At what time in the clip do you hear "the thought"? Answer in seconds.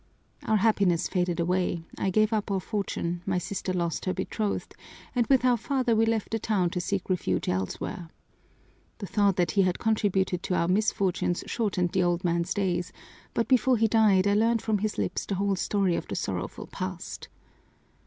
8.97-9.35